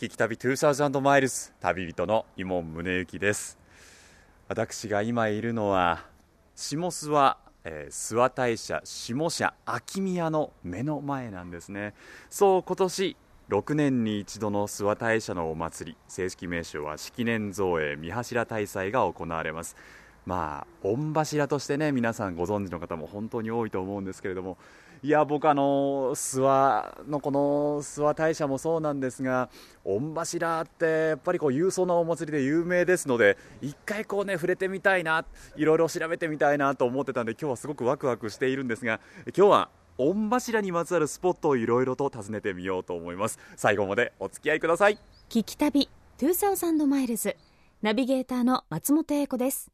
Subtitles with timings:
[0.00, 3.58] 聞き旅2000マイルズ旅人の伊門宗行です。
[4.46, 6.04] 私が今いるのは
[6.54, 11.94] 下諏訪、えー、諏訪大社下社秋宮の目の前なんですね。
[12.30, 13.16] そう今年
[13.48, 19.74] 6年に一度の諏訪大社のお祭り正式名称は式年造営三柱大祭が行われます。
[20.26, 24.58] まあ御柱としてね皆さんご存知の方も本当に多いと思うんですけれども
[25.02, 26.40] いや僕あの諏
[27.04, 29.48] 訪のこの諏訪大社もそうなんですが
[29.84, 35.24] 御柱ってやっぱりこう勇壮なお祭りで有名ですので一回こうね触れてみたいな
[35.56, 39.00] いろいろ調べてみたいなと思ってたんで今日はすごくワクワクしているんですが
[39.36, 43.40] 今日は御柱にまつわるスポットをいろいろと訪ねてみようと思います。
[43.56, 44.98] 最後までお付き合いください。
[45.28, 45.88] 聞き旅
[46.18, 47.36] 2000マイルズ
[47.82, 49.72] ナビゲーターの松本英子です。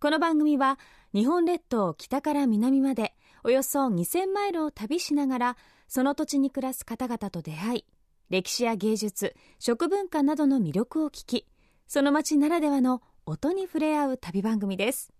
[0.00, 0.78] この番組は
[1.14, 3.14] 日本列島北から南まで
[3.46, 5.56] およそ2000マイルを旅しながら
[5.86, 7.84] その土地に暮らす方々と出会い
[8.28, 11.46] 歴史や芸術食文化などの魅力を聞き
[11.86, 15.12] その街ならではの音に触れ合う旅番組です。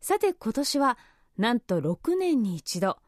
[0.00, 0.96] さて今年は
[1.38, 2.98] なんと6年に一度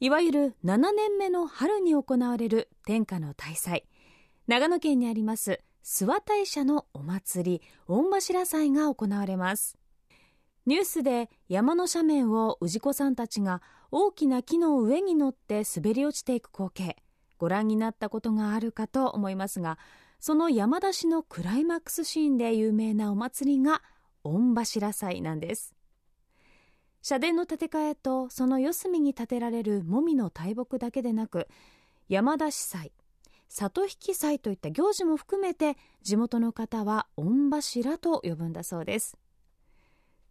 [0.00, 3.84] いわゆる7年目の春に行われる天下の大祭
[4.46, 9.81] 長野県にあります諏訪大社のお祭り御柱祭が行われます。
[10.64, 16.96] ニュースで山の斜面を氏子さんたちが大きな木の上に乗って滑り落ちていく光景。
[17.38, 19.76] ご覧になったことがあるかと思いますが
[20.20, 23.82] その山田市のクライマックスシーンで有名なお祭りが
[24.22, 25.74] 御柱祭なんです。
[27.02, 31.48] 社殿の建て替えとその四隅に建てられるもみの大木だけでなく
[32.08, 32.92] 山田市祭
[33.48, 39.18] 里引き祭といった行事も含めて地元の方は御柱と呼ぶんだそうです。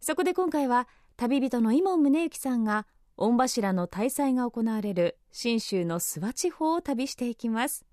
[0.02, 2.86] そこで今回は旅人の伊門宗行さんが
[3.16, 7.84] 御柱の大祭が行われる信州の諏訪地方を旅していきます。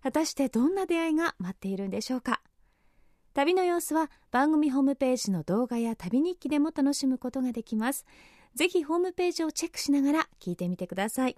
[0.00, 2.40] 果たしてどんな出会いが待っているんでしょうか。
[3.34, 8.06] 旅の様子は番組ホームページの動画や旅日記でも楽しむことができます。
[8.54, 11.36] ぜひホームページをチェックしながら聞いてみてください。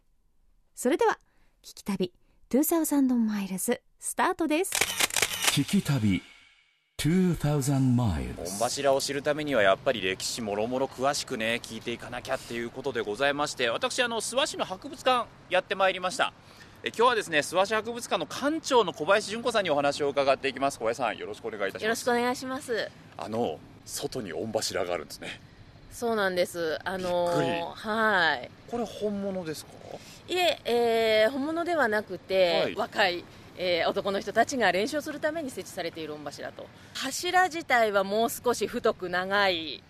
[0.75, 1.19] それでは
[1.62, 2.12] 聞き旅
[2.51, 4.72] 2000マイルズスタートです。
[5.55, 6.22] 聞き旅
[7.04, 7.34] 御
[8.60, 16.32] 柱を知るためにはやっぱり歴史もろもろ詳しくね聞いていかなきゃっていうことでございまして私あの諏訪市の博物館やってまいりました。
[16.84, 20.78] え今日はですね諏訪市博物館の館長の小林純子さんにお話を伺っていきます。
[20.78, 21.82] 小林さんよろしくお願いいたします。
[21.84, 22.88] よろしくお願いします。
[23.19, 25.41] あの外に御柱があるんですね。
[25.91, 26.78] そうなんです。
[26.84, 28.48] あのはい。
[28.70, 29.72] これ本物ですか？
[30.28, 33.24] いええー、本物ではなくて、はい、若い
[33.57, 36.67] えー、男の人たちが練習するために設置されている御柱と。
[36.95, 39.83] 柱自体はもう少し太く長い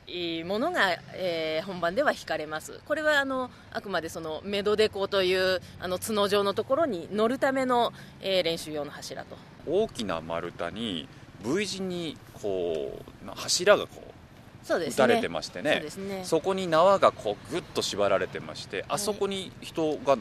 [0.45, 2.81] ものが、えー、本番では引かれます。
[2.87, 9.37] これはあのあくまでそのメドデコというあの角状のところに乗るための、えー、練習用の柱と。
[9.67, 11.09] 大きな丸太に
[11.45, 14.13] V 字にこう柱がこう
[14.67, 15.85] そうですね、打たれてましてね。
[15.89, 16.23] そね。
[16.25, 20.17] そこに縄がこうぐっと縛られてまして、あそこに人が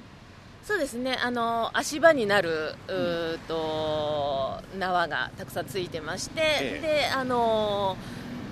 [0.63, 1.17] そうですね。
[1.21, 7.97] あの足場になるうと、縄がたくさんついてまして、ええ、であの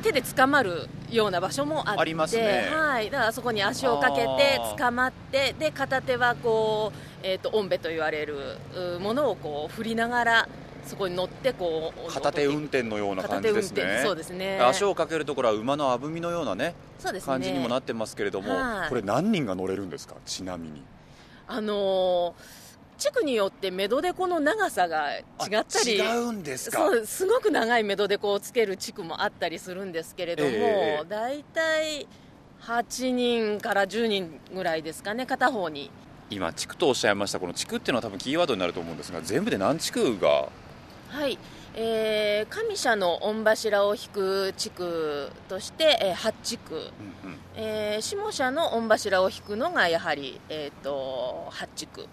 [0.02, 8.58] 手で捕まるような場所もあって、ね、はい、だからそこに足をかけて捕まってで片手はこう、えーと、おんべと言われる
[9.00, 10.50] ものをこう振りながら
[10.86, 14.02] そこに乗ってこう片手運転のような感じですね。
[14.03, 14.59] そうですね。
[14.62, 16.74] 足をかけるところは馬のあぶみのようなね、
[17.14, 18.47] ね、感じにもなってますけれども、
[18.90, 20.16] これ何人が乗れるんですか？
[20.26, 20.81] ちなみに
[21.52, 22.36] あの
[23.00, 25.24] 地区によってメドデコの長さが違っ
[25.68, 26.78] たり違うんですか？
[26.78, 32.08] そうすごく長いメドデコをつける地区もあったりするんですけれども、えー、大体
[32.62, 35.90] 8人から10人ぐらいですかね片方に。
[36.30, 40.50] 今地区とおっしゃいましたこの地区っていうのは多分キーワードになると思うんですが全部で何地区が？
[41.09, 41.40] はい
[41.75, 46.75] えー、上社の御柱を引く地区として、えー、8地区、
[47.24, 52.08] うんうん、えー、下社の御柱を引くのがやはり、えーと、8地区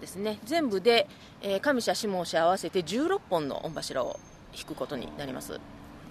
[0.00, 0.38] ですね。
[0.44, 1.06] 全部で、
[1.42, 4.18] えー、上社下社合わせて16本の御柱を
[4.56, 5.60] 引くことになります。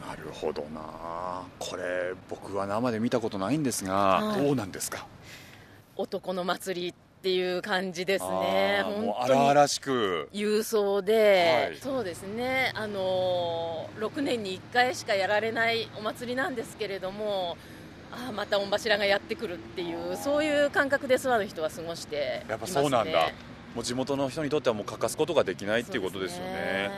[0.07, 1.43] なるほどな。
[1.59, 5.07] これ僕は生で見たことないんですが、はい、どうなんですか？
[5.95, 10.27] 男の祭りっていう感じですね、もう荒々しく。
[10.33, 17.55] 郵送で、はい、そうですね、あのー、6年に1回しかやられないお祭りなんですけれども、
[18.11, 23.31] ああ、また御柱がやってくるっていう、そういう感覚で諏訪の人は過ごしてやっぱそうなんだ、
[23.73, 26.91] もう地元の人にとってはもう欠かすことができないっていうことですよね。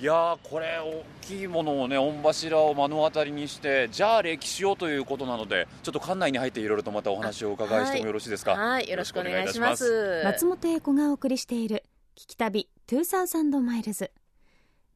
[0.00, 8.52] いやこれ大きいものをね御柱を目の当たりにしてじゃあ歴史をということなのでちょっと館内に入っていろいろとまたお話をお伺いしてもよろしいですか？
[8.52, 10.22] はいよろしくお願いします。
[10.24, 11.84] 松本英子がお送りしている
[12.16, 14.10] 聞き旅2000マイルズ。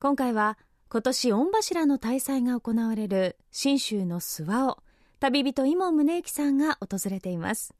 [0.00, 0.56] 今回は
[0.88, 4.78] 今年御柱の大祭が行われる信州の諏訪を
[5.20, 7.74] 旅人伊門宗行さんが訪れています。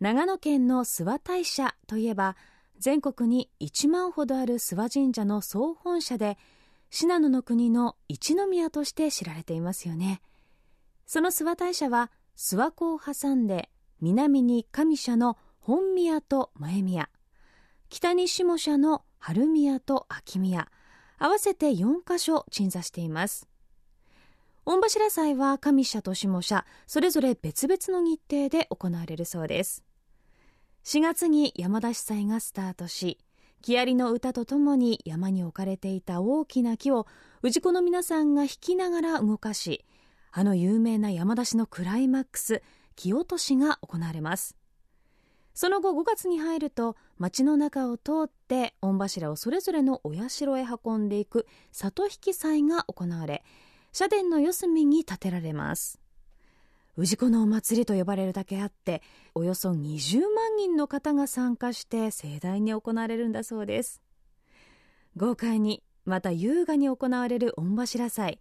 [0.00, 2.34] 長野県の諏訪大社といえば
[2.78, 6.38] 全国に1万ほどある諏訪神社の総本社で
[6.90, 10.22] 信濃の国の一宮として知られていますよね。
[11.06, 13.68] その諏訪大社は諏訪湖を挟んで
[14.00, 17.08] 南に上社の本宮と前宮
[17.88, 20.68] 北に下社の春宮と秋宮
[21.18, 23.48] 合わせて4カ所鎮座しています。
[24.64, 29.87] 御柱祭は上社と下社それぞれ別々の日程で行われるそうです。
[30.88, 33.18] 4月に山田司祭がスタートし
[33.60, 37.06] 木遣りの歌とともに山に置かれていた大きな木を
[37.42, 39.84] 氏子の皆さんが弾きながら動かし
[40.32, 42.62] あの有名な山出しのクライマックス
[42.96, 44.56] 木落としが行われます。
[45.52, 53.44] その後5月に入ると町の中を通って御柱をそれぞれのお社へ運んでいく里引き祭が行われ
[53.92, 56.00] 社殿の四隅に建てられます。
[57.04, 59.02] 氏子のお祭りと呼ばれるだけあって
[59.34, 64.02] およそ20万人の方が参加して盛大に行われるんだそうです。
[65.16, 68.40] 豪快にまた優雅に行われる御柱祭。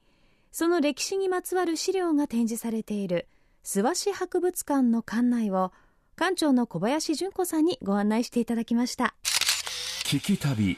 [0.51, 3.27] その歴史にまつわる資料が展示されている
[3.63, 5.71] 諏訪市博物館の館内を
[6.15, 9.13] 館長の小林純子さんにご案内していただきました。
[10.05, 10.77] 聞き旅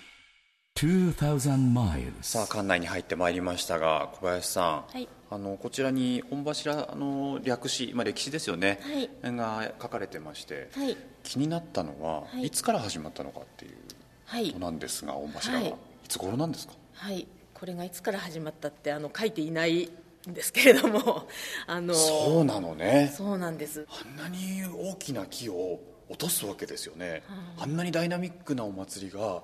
[2.21, 8.79] さあ館内に入ってまいりましたが小林さん、はい、あのこちらに御柱の略史、まあ、歴史ですよね、
[9.21, 15.75] はい、が書かれてまして、はい、気になったのは、はい、いつから始まったのかっていうことなんですが、御柱は、い、
[16.07, 16.73] つ頃なんですか？
[16.93, 17.27] はい。
[17.53, 19.91] これがいつから始まったってあの書いていない
[20.29, 21.27] んですけれども
[21.67, 23.13] あのそうなのね。
[23.13, 23.85] そうなんです。
[23.89, 27.21] あんなに大きな木を落とすわけですよね、
[27.57, 29.41] うん、あんなにダイナミックなお祭りが、うん、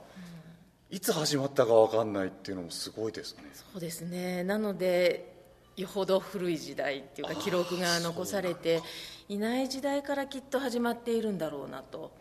[0.95, 3.43] いつ始まったか分かんないっていうのもすごいですね。
[3.53, 4.45] そうですね。
[4.45, 5.35] なので
[5.75, 8.81] よほど古い時代っていうか記録が残されて
[9.27, 12.13] いない時代からきっと始まっているんだろうなと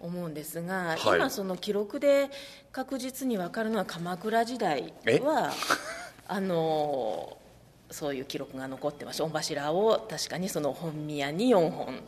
[0.00, 2.30] 思うんですが、はい、今その記録で
[2.72, 5.52] 確実に分かるのは鎌倉時代は
[6.26, 7.36] あの
[7.90, 9.20] そういう記録が残ってます。
[9.20, 12.00] 御柱を確かにその本宮に4本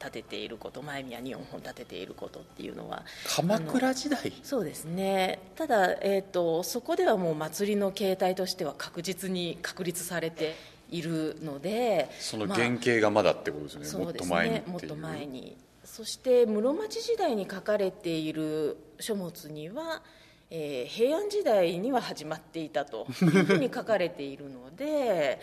[0.00, 4.32] 立てていること前宮に4本立てていることっていうのは鎌倉時代？
[4.42, 5.38] そうですね。
[5.56, 10.56] ただ、えーと、そこではもう祭りの形態としては確実に確立されて
[10.90, 15.56] いるのでその原型がまだってことですね、まあ、もっと前にもっと前に。
[15.84, 20.02] そして室町時代に書かれている書物には
[20.50, 25.38] えー、平安時代には始まっていたというふうに書かれているので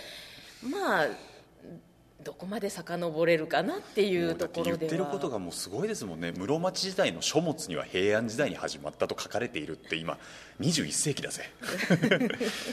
[0.61, 1.07] まあ
[2.27, 6.33] どこまで遡れるかなっていうところでは言ってることがもうすごいですもんね。
[6.35, 10.17] 室町時代の書物には平安時代に始まったと書かれているって今
[10.59, 11.43] 21世紀だぜ。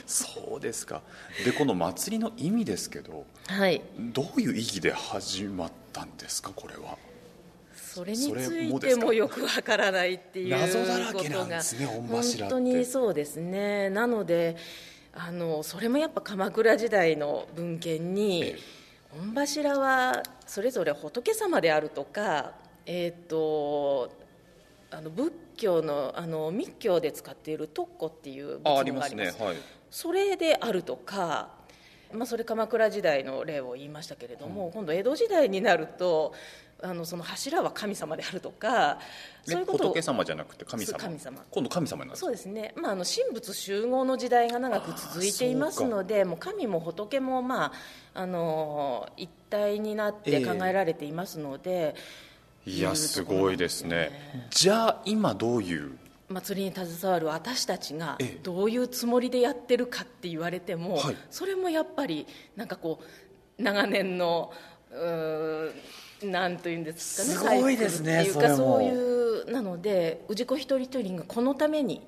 [0.07, 1.03] そうですか。
[1.45, 6.99] でこの祭りの意味ですけど、はい、どういう意義で始まったんですかこれは？
[7.77, 10.57] それについてもよくわからないっていう
[11.13, 11.63] ことが、
[12.09, 13.89] 本当にそうですね。
[13.89, 14.57] なので
[15.13, 18.57] あのそれもやっぱ鎌倉時代の文献に、
[19.17, 22.53] 御柱はそれぞれ仏様であるとか、
[22.87, 24.11] えーと、
[24.91, 29.25] あの仏教のあの密教で使っている特攻っていう仏門があります、ね。
[29.39, 29.57] はい、
[29.91, 31.51] それであるとか、
[32.13, 36.35] まあ、それ鎌倉時代の例を言いましたけれども、うん、今度江戸時代になると
[36.85, 38.99] あのその柱は神様であるとか
[39.45, 39.87] そういうこと。
[39.87, 40.99] を仏様じゃなくて神様。
[40.99, 41.43] 神様。
[41.51, 47.73] 今度神様そうですね、まあ、あの神仏集合の時代が長く続いていますのでもう神も仏も、ま
[48.15, 51.95] あ、あの一体になって考えられていますので、
[52.67, 54.47] えー、いやすごいですね。
[54.51, 55.97] じゃあ今どういう？
[56.29, 60.99] 祭りに携わる私たちがどういうつもりでやってるかって言われても、
[61.31, 62.27] それもやっぱり
[62.57, 63.01] なんかこ
[63.59, 64.51] う長年の
[64.91, 65.73] う
[66.31, 72.01] なんというんですかねすごいですねっていうかそういうなので氏子一人一人がこのために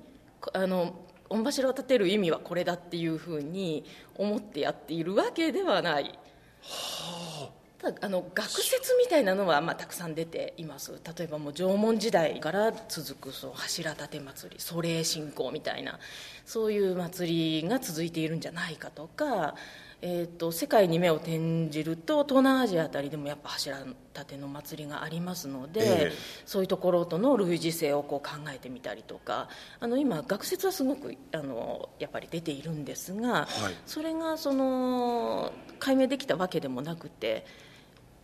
[0.53, 0.95] あの
[1.29, 3.85] 御柱を立てる意味はこれだっていうふうに
[4.17, 6.05] 思ってやっているわけではない。
[6.05, 7.57] はあ。
[7.79, 11.01] ただあの学説みたいなのはまあたくさん出ています。
[11.17, 15.99] 例えばもう縄文時代から続くそう柱立て祭り祖霊信仰みたいな
[16.45, 19.57] そういう祭りが続いているんじゃないかとか
[20.03, 26.13] えーと、世界に目を転じると東南アジアあたりでもやっぱ柱立ての祭りがありますので、えー、
[26.45, 29.49] そういうところとの類似性をこう考えてみたりとか
[29.81, 37.47] あの今学説はすごくあのやっぱり出ているんですが、はい、それがその解明できたわけでもなくて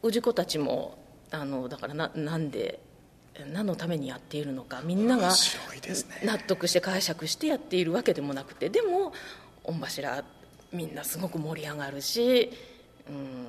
[0.02, 0.98] 氏子たちも
[1.30, 2.80] あのだからななんで
[3.52, 5.32] 何のためにやっているのかみんなが
[6.22, 9.12] 納得して解釈してやっているわけでもなくてでも
[9.64, 10.22] 御柱
[10.72, 12.50] みんなすごく盛り上がるし
[13.08, 13.46] うん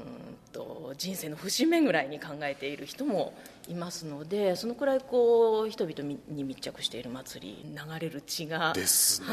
[0.52, 3.34] と人生の節目ぐらいに考えている人も
[3.68, 9.28] いますのでそのくらいこう人々に密着している祭り流れる血がですね、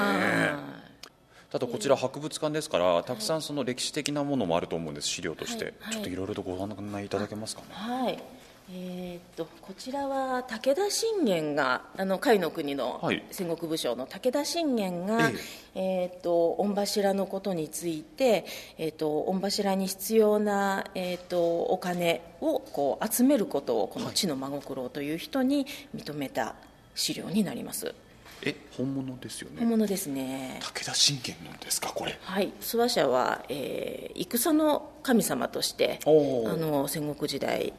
[1.50, 7.68] ただこちら博物館ですから、たくさんその歴史的なものもあると思うんです資料として、はい、ちょっといろいろとご案内いただけますかね。
[7.70, 8.22] はい
[8.72, 13.00] えー、っとこちらは武田信玄があの甲斐の国の
[13.32, 15.34] 戦国武将の武田信玄が、はい、
[15.74, 18.44] えー、っと御柱のことについて、
[18.78, 26.54] えー、っと御柱に必要な、えとお金をこう集めることをこの地の真心という人に認めた
[26.94, 27.92] 資料になります。
[28.42, 29.56] え本物ですよね。
[29.60, 30.60] 本物ですね。
[30.62, 32.18] 武田信玄なんですかこれ。
[32.22, 32.52] はい。
[32.60, 37.72] 諏訪社は、えー、戦の神様としてあの戦国時代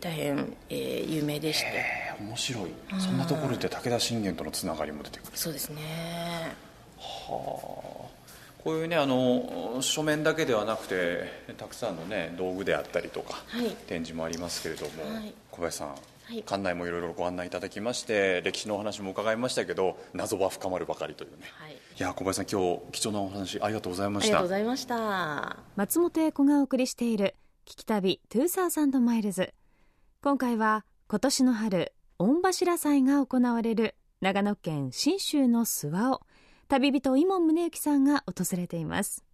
[0.00, 1.66] 大変、えー、有名でして。
[2.20, 2.70] 面白い。
[2.98, 5.32] そんなところで武田信玄とのつながりも出てくる。
[5.34, 6.54] そうですね。
[6.98, 8.10] はあ。
[8.62, 15.98] こういうねあの書面だけではなくてたくさんのね道具であったりとか、はい、展示もありますけれども、はい、小林さんはい、
[16.38, 24.28] 館内もいろいろご案内いただきまして歴史のお話も伺いましたけど謎は深まるばかりというね、はい、いや小林さん今日貴重なお話ありがとうございました。
[24.28, 25.56] ありがとうございました。
[25.76, 27.34] 松本英子がお送りしている
[27.66, 29.52] 聞き旅 Two Thousand Miles。
[30.22, 36.20] 今回は今年の春御柱祭が行われる長野県信州の諏訪を
[36.68, 39.24] 旅人井門宗之さんが訪れています。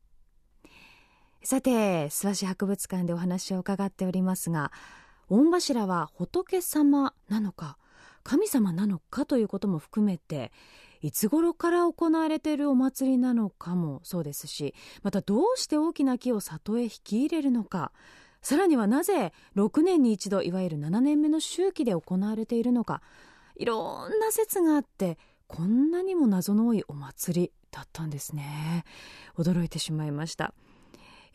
[1.43, 4.73] さて諏訪市博物館でお話を伺っておりますが
[5.29, 7.79] 御柱は仏様なのか
[8.23, 10.53] 神様なのかということも含めて
[11.01, 17.93] いつ頃から行われているお祭りなのかもそうですしまたどうして大きな木を里へ引き入れるのか
[18.43, 23.03] さらにはなぜ6年に一度いわゆる7年目の周期で行われているのか
[23.57, 28.85] いろんな説があってこんなにも謎の多いお祭りだったんですね。
[29.37, 30.55] 驚いてしまいました。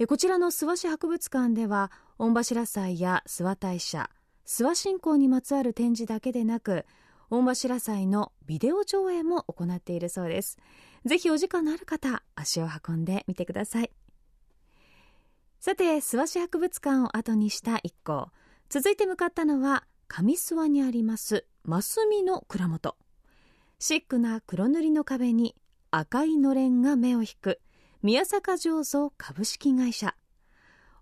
[0.07, 4.09] こちらの諏訪市博物館では御柱祭や諏訪大社
[4.47, 6.85] 諏訪信仰にまつわる展示だけでなく
[7.29, 10.57] 御柱祭のビデオ上映も行っているそうです。
[11.05, 13.91] ぜひお時間のある方足を運んでみてください。
[15.59, 18.29] さて諏訪市博物館を後にした一行。
[18.69, 22.97] 続いて向かったのは上諏訪にあります増見の蔵元。
[23.79, 25.55] シックな黒塗りの壁に
[25.91, 27.59] 赤いのれんが目を引く
[28.03, 30.15] 宮坂醸造株式会社。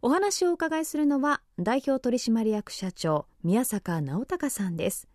[0.01, 5.07] お話をお伺いするのは代表取締役社長宮坂直隆さんです。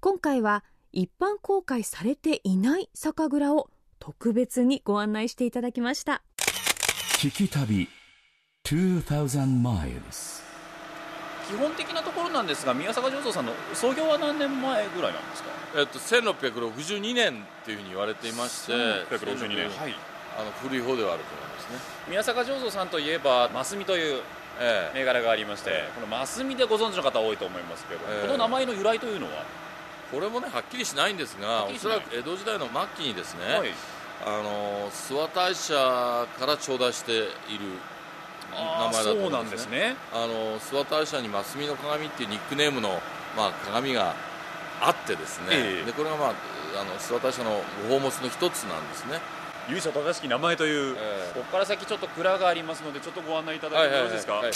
[0.00, 6.20] 今回は一般公開されていない酒蔵を特別にご案内していただきました。
[7.18, 7.88] 聞き旅
[8.64, 10.42] 2000 miles
[11.48, 15.48] 基本的なところなんですが宮坂醸造さんの創業は何年前ぐらいなんですか？
[15.76, 18.72] えっと、1662年っていうふうに言われていまして。
[18.74, 19.70] 1662年。
[19.70, 19.94] はい
[20.38, 21.78] あの古い方ではあると思いますね。
[22.08, 24.22] 宮坂醸造さんといえばマスミという
[24.94, 29.44] 銘柄がありまして、ええ、このマスミでご存知の方多いと思いますけど、え、この名前の由来というのは？
[30.12, 33.70] これもねはっきりしないんですがおそらく江戸時代の末期にですね、はい、
[34.24, 37.26] あの諏訪大社から頂戴している
[38.52, 39.96] 名前だと思うんですね。
[40.14, 43.00] あの諏訪大社にマスミの鏡っていうニックネームの、
[43.36, 44.14] まあ、鏡が
[44.80, 46.28] あってですね、でこれが、まあ、
[46.80, 47.50] あの諏訪大社の
[47.88, 49.18] ご宝物の一つなんですね
[49.68, 54.52] 由緒正しき名前という、えー、ここから先ちょっと蔵がありますのでちょっとご案内いただいてよろしいですか、はいはい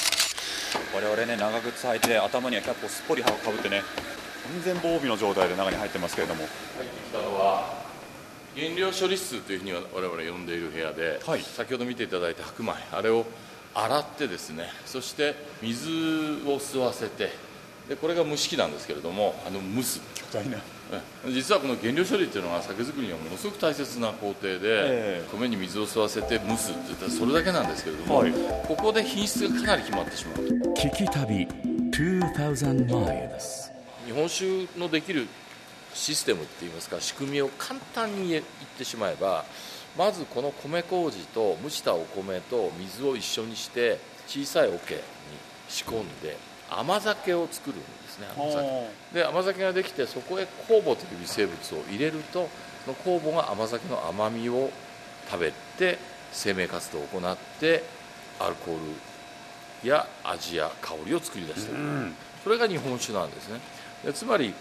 [0.95, 3.83] 我々ね長靴履いて頭にはキャップをすっぽりかぶってね
[4.53, 6.45] 完全防備の状態で中に入ってますけれども。
[6.77, 7.81] 入ってきたのは
[8.57, 13.27] 原料処理室というふうに我々呼んでいる部屋で、はい、先ほど見ていただいた白米あれを
[13.75, 17.31] 洗ってですねそして水を吸わせて
[17.91, 20.01] でこれが蒸し器なんですけれどもあの蒸す。
[20.15, 20.59] 巨大な。
[21.29, 28.33] 実はこの原料処理っていうのは酒造りにはものすごく大切な工程で、えー、米に水を吸わせて蒸すっていったらそれだけなんですけれども、はい、
[28.67, 30.37] ここで品質がかなり決まってしまう
[30.75, 31.49] 聞き旅
[31.91, 33.73] 2000 miles
[34.07, 35.27] 日本酒のできる
[35.93, 38.45] システムっていいますか仕組みを簡単に言っ
[38.79, 39.45] てしまえば
[39.99, 45.01] まずこの米麹と蒸したお米と水を一緒にして小さい桶に
[45.69, 48.27] 仕込んで甘酒を作るんですね。
[48.37, 48.91] 甘酒。
[49.13, 52.49] で甘酒ができてそこへ酵母という微生物を入れると
[52.85, 54.71] その酵母が甘酒の甘みを
[55.31, 55.99] 食べて
[56.33, 57.83] 生命活動を行って
[58.39, 58.75] アルコー
[59.85, 63.61] ルや味や香りを作り出している、うん、それが日本酒なんですね。
[64.05, 64.55] でつまり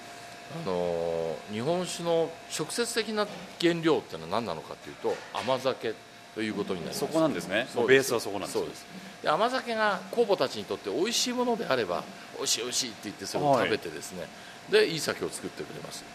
[0.66, 3.28] あの日本酒の直接的な
[3.62, 5.94] 原料っていうのは何なのかというと甘酒
[6.39, 7.00] ということになります。
[7.00, 7.67] そこなんですね。
[7.86, 8.86] ベースはそこなんですそうです。
[9.22, 12.05] で甘酒が酵母たちにとって美味しいものであれば
[12.38, 14.27] 美味しい美味しいって言ってそれを食べてですね、は
[14.69, 16.05] い、でいい酒を作ってくれます。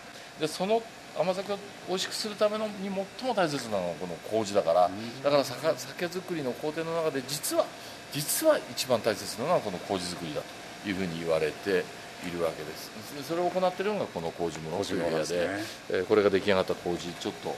[0.41, 0.83] でその
[1.21, 2.89] 甘酒を美味しくするためのに
[3.21, 4.91] 最も大切なのはこの麹だから。
[5.23, 7.67] だから酒酒造りの工程の中で実は
[8.11, 10.41] 実は一番大切なのはこの麹作りだ
[10.85, 11.85] というふうに言われて
[12.27, 12.91] いるわけです。
[13.29, 17.55] それを行っているのがこの麹室という部屋で、ね、えー、これが出来上がった麹ちょっと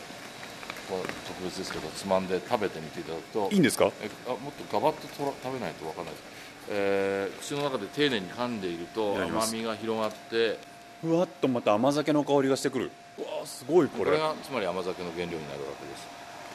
[0.88, 3.49] 特別ですけどつまんで食べてみていただくと。
[3.52, 3.90] いいんですか？
[4.02, 6.14] えあもっとガバッととら食べないと分からない。
[6.14, 6.23] です、
[6.71, 10.59] えー、口の中で丁寧に噛んでいると甘みが広がって。
[11.02, 12.90] ふわっとまた甘酒の香りがしてくる。
[13.19, 14.05] うわすごいこれ。
[14.07, 16.07] これがつまり甘酒の原料になるわけです。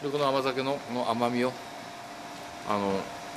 [0.03, 1.51] でこの甘酒のこの甘みを
[2.69, 2.93] あの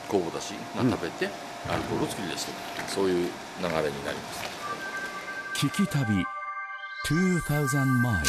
[0.08, 2.90] 酵母だしが食べて、うん、アルコールを作り出していく。
[2.90, 3.72] そういう流れに
[4.04, 4.44] なります。
[5.56, 6.24] 聞き旅
[7.06, 8.24] 2000 miles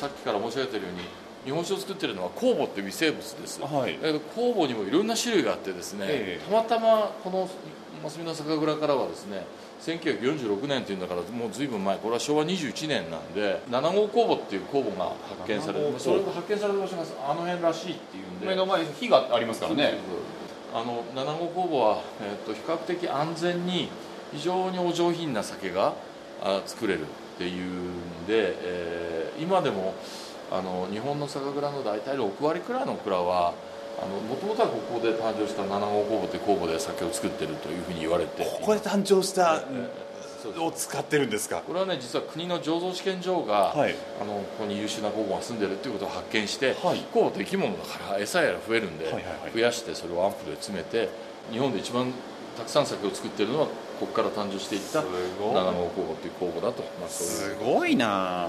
[0.00, 1.02] さっきから申し上げているように
[1.44, 7.48] 日本酒を作ってるのは酵母って微生物です、はい、だけど酵母にもいろんな種類があってですね、えたまたまこの
[8.02, 9.44] 増見の酒蔵からはですね
[9.80, 18.46] 1946年っていうんだからもうずいぶん前これは昭和21年なんで7号酵母っていう酵母が発見されてそれが発見された場所があの辺らしいっていうんで。
[18.46, 19.94] 目の前に火がありますからね。
[20.72, 23.88] あの7号酵母は、えーと、比較的安全に
[24.32, 25.94] 非常にお上品な酒が
[26.42, 27.04] あ作れるっ
[27.38, 29.94] ていうんで、えー、今でも
[30.50, 33.54] あの日本の酒蔵の大体6割くらいの蔵は
[34.28, 39.62] もともとはここで誕生した七号酵母という酵母で酒を作ってるというふうに言われてここで誕生した、
[40.58, 41.62] を使ってるんですか？
[41.66, 51.10] これはね実は国の醸造試験場が、はい、あのここに優秀な酵母が住んでるっていうことを発見して、はい、酵母って生き物だから餌やら増えるんで、はいはいはい、増やしてそれをアンプルで詰めて
[51.52, 52.10] 日本で一番
[52.56, 58.48] たくさん酒を作ってるのはここから誕生していった七号酵母っていう酵母だと、まあ、すごいな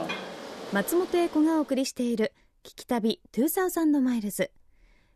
[0.73, 2.31] 松本英子がお送りしている
[2.63, 4.51] 「聞き旅2000マイルズ」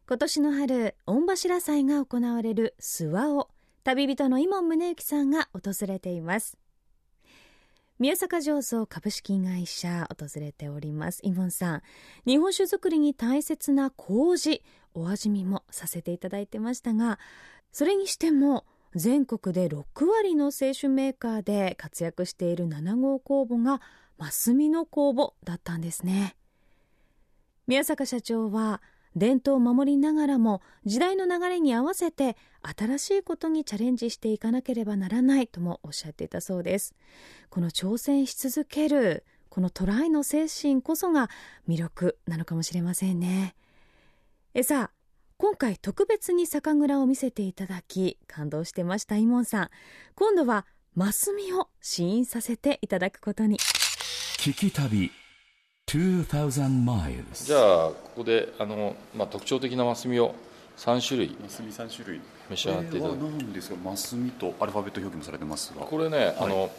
[0.05, 3.50] 今年の春御柱祭が行われる諏訪を
[3.85, 6.57] 旅人の伊門宗行さんが訪れています。
[8.00, 11.21] 宮坂醸造株式会社訪れております。
[11.24, 11.81] 伊門さん
[12.27, 14.62] 日本酒造りに大切な麹
[14.93, 17.17] お味見もさせていただいてましたが
[17.72, 23.81] それにしても全国で6割の清酒メーカーで活躍している7号酵母が
[24.18, 26.36] マスミの酵母だったんですね。
[27.68, 28.82] 宮坂社長は
[29.16, 36.94] 伝統を守りながらも時代の流れに合わせて新しいことにチャレンジしていかなければならないともおっしゃっていたそうです。
[37.50, 41.30] この挑戦し続けるこのトライの精神こそが
[41.68, 43.56] 魅力なのかもしれませんね。
[44.54, 44.92] えさあ
[45.38, 49.70] 今回特別に酒蔵を見せていただき感動してましたイモンさん。
[50.16, 53.58] 今度はマスミを試飲させていただくことに。
[54.46, 55.10] 聞き旅
[55.88, 60.36] じゃあここであの、まあ、特徴的なマスミを
[60.77, 62.22] 3種類マスミ3種類。
[62.51, 63.75] 召し上がっていただく、えー、何ですか？
[63.84, 65.84] マスミとアルファベット表記もされてますが。
[65.88, 66.70] これね、はい、あの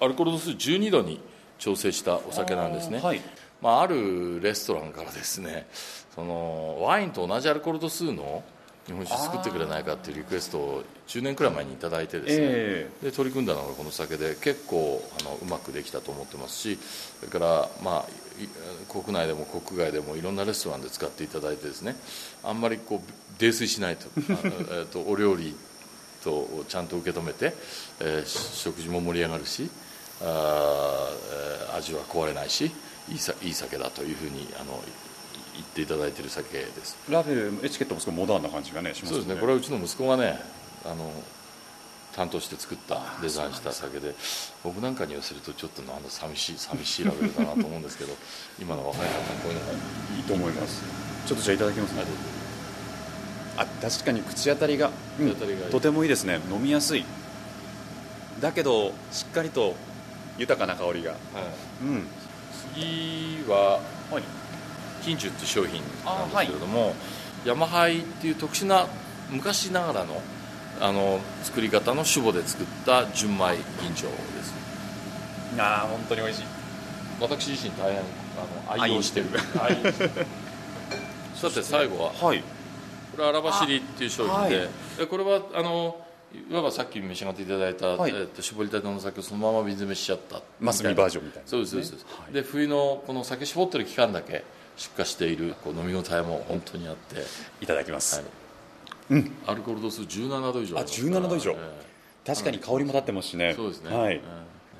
[0.00, 1.18] アルコール度数12度に
[1.58, 3.00] 調整したお酒なんですね。
[3.02, 3.22] あ,、はい。
[3.62, 5.66] まあ、あるレストランからですね
[6.14, 8.44] そのワインと同じアルコール度数の
[8.86, 16.78] 日本酒作ってくれないかっていうリクエストを10年くらい前に頂いてですね、えー、で取り組んだのがこの酒で結構あのうまくできたと思ってますし
[17.20, 21.96] それから、まあ、国内でも国外でもいろんなレストランで使っていただいてですね。
[22.44, 24.06] あんまりこう泥酔しないと
[24.70, 25.56] えとお料理
[26.22, 27.54] とちゃんと受け止めて、
[28.00, 29.68] えー、食事も盛り上がるし
[30.22, 31.10] あ、
[31.72, 32.70] え味は壊れないし
[33.10, 34.82] いいさいい酒だというふうにあの
[35.56, 36.96] 言っていただいている酒です。
[37.10, 39.20] ラベルエチケットもすごいモダンな感じがねしますね。
[39.20, 39.40] そうですね。
[39.40, 40.38] これはうちの息子がね
[40.84, 41.10] あの
[42.14, 44.14] 担当して作ったデザインした酒で
[44.64, 48.14] 僕なんかにはするとちょっとなんだ寂しい寂しいラベルだなと思うんですけど
[48.60, 49.72] 今の若い方はこういうのが。
[50.16, 50.82] いいと思います。
[51.26, 52.04] ちょっとじゃあいただきますね。
[53.58, 55.34] あ確かに口当たりが、うん、
[55.70, 56.40] とてもいいですね。
[56.50, 57.04] 飲みやすい。
[58.40, 59.74] だけどしっかりと
[60.38, 61.20] 豊かな香りが、はい。
[61.82, 62.06] うん、
[62.74, 64.22] 次は、はい、
[65.06, 66.92] 金樹っていう商品なんですけれども、は
[67.44, 68.88] い、ヤマハイっていう特殊な
[69.30, 70.20] 昔ながらの
[70.78, 74.08] あの作り方の酒母で作った純米吟醸で
[74.42, 74.52] す。
[75.58, 76.44] ああ本当に美味しい。
[77.18, 79.26] 私自身大変あの愛用してる。
[81.34, 82.40] さて最後は、はい、
[83.12, 84.58] これは荒走りっていう商品で、
[84.98, 85.96] はい、これはあの
[86.50, 94.44] いわばさっき召し上がっていただいた、はい、えー、と絞りたての酒をそのまま水詰めしちゃったマスミバージョンみたいな、そうですそうです、はい、で冬のこの酒絞ってる期間だけ
[94.76, 97.16] 出荷しているこう飲み応えも本当にあって。
[97.60, 98.24] いただきます、はい。
[99.10, 104.20] うん、アルコール度数17度以上あ17度以上、えー、確かに香りも立ってますしね、そうですね、はい、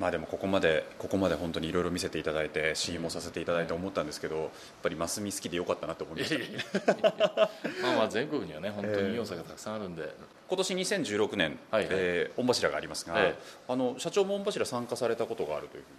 [0.00, 4.48] まあでもここまでここまで本当にいろいろ見せていただいて試飲もさせていただいて思ったんですけどやっ
[4.82, 7.50] ぱりマスミ好きでよかったなと思いました。
[7.82, 10.14] まあまあ全国にはね本当にいいお酒がたくさんあるんで、
[10.48, 11.88] 今年2016年、はいはい。
[11.92, 13.42] えー御柱がありますが、ええ。
[13.68, 15.94] あの社長も御柱参加されたことがあるというふうに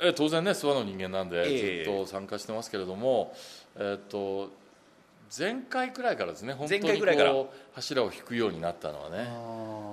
[0.00, 1.84] え当然ね諏訪の人間なんでええ。
[1.84, 3.34] ずっと参加してますけれども、
[3.76, 4.50] えっと
[5.36, 9.26] 前回くらいからですね本当にこう柱を引くようになったのはね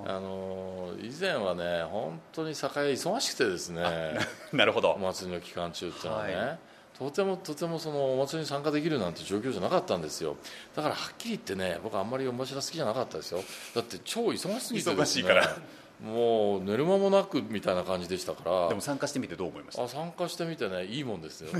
[0.06, 3.82] あの以前はね本当に酒屋忙しくてですね
[4.52, 4.92] なるほど。
[4.92, 6.58] お祭りの期間中っていうのはね、は
[6.98, 10.36] とてもとてもそのお祭りに参加できるなんて状況じゃなかったんですよ。
[10.76, 13.42] だからはっきり言ってね僕はあんまりお柱好きじゃなかったですよ。
[13.74, 15.56] だって超忙しすぎてです、ね、忙しいから
[16.02, 18.68] もう寝る間もなくみたいな感じでしたから。
[18.68, 19.84] でも参加してみてどう思いました？
[19.84, 21.48] あ参加してみてねいいもんですよ。
[21.54, 21.56] す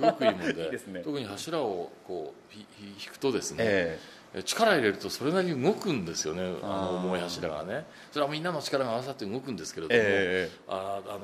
[0.00, 0.70] ごくいいもんで。
[0.86, 1.00] ね。
[1.04, 3.98] 特に柱をこうひひ引くとですね、え
[4.34, 4.42] え。
[4.44, 7.84] 力入れるとそれなりに動くんですよねあの重い柱がね。
[8.12, 11.20] それはみんなの力が合わさって動くんですけれども、えああの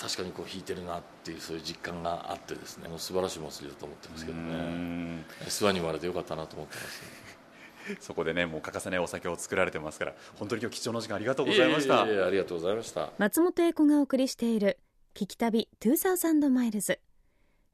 [0.00, 2.88] 確かにこう引いてるなっていうそういう実感があってですね。
[2.98, 5.24] 素晴らしい祭りだと思ってますけどうねん。
[5.46, 7.02] 諏訪に生まれてよかったなと思ってます
[8.00, 12.04] そこでねもう欠かせないお酒を作られてますから本当に今日貴重な時間ありがとうございました。
[12.06, 13.12] ええええありがとうございました。
[13.18, 14.78] 松本英子がお送りしている
[15.14, 17.00] 「聞き旅2000マイルズ」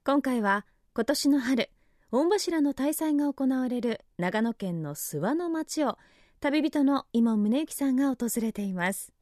[0.05, 1.70] 今回は今年の春
[2.11, 5.98] 御柱の大祭が行われる長野県の諏訪の町を
[6.40, 9.12] 旅人の今宗行さんが訪れています。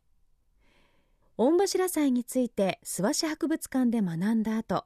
[1.39, 4.85] 御柱祭について諏訪市博物館で学んだ後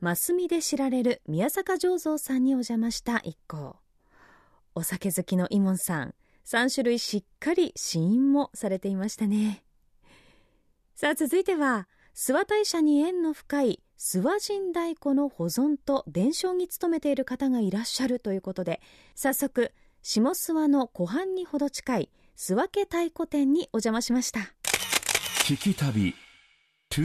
[0.00, 3.76] マスミで知られる宮坂醸造さんにお邪魔した一行
[4.74, 6.14] お酒好きのイモンさん
[6.46, 9.64] 3種類しっかり試飲もされていましたね。
[10.94, 18.80] さあ続いては諏訪大社に縁の深い諏訪神太鼓の保存と伝承に努めている方がいらっしゃるということで
[19.14, 24.40] 早速下諏訪の湖畔にほど近い諏訪家太鼓店にお邪魔しました。
[25.44, 26.14] 聞き旅
[26.96, 27.00] さ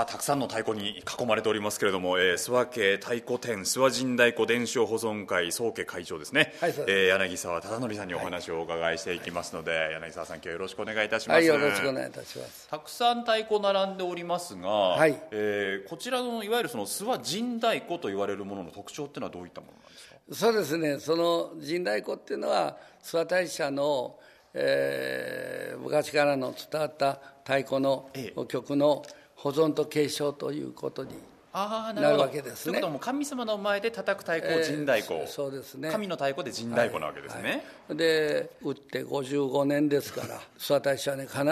[0.00, 6.98] あたくさんの太鼓に囲まれておりますけれども、えー、諏訪家太鼓店諏訪神太鼓伝承保存会総家会長ですね、はいそうです。
[6.98, 12.68] えー柳沢忠則さんにお話をお伺いしていきますので、柳沢さん今日よろしくお願いいたします、はい、よろしくお願いいたします。
[12.68, 15.18] たくさん太鼓並んでおりますが、い。
[15.30, 17.22] えーこちらのいわゆるその諏訪神
[17.54, 20.16] 太鼓と言われるものの特徴っていうのはどういったものなんですか？
[20.34, 24.18] そうですね、その神太鼓っていうのは、諏訪大社の、
[24.58, 28.46] えー昔からの伝わった太鼓のええ。
[28.46, 29.02] 曲の
[29.36, 31.10] 保存と継承ということに、
[31.52, 32.70] なるわけですね。
[32.70, 35.90] ということはもう神様の前で叩く太鼓を神太鼓、えーそうですね。
[35.90, 41.42] 神の太鼓で神太鼓なわけですね、で、打って55年ですから、諏訪大社はね、必ず